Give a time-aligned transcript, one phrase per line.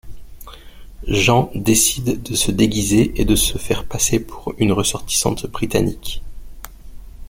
[1.05, 6.23] Jean décide de se déguiser et de se faire passer pour une ressortissante britannique.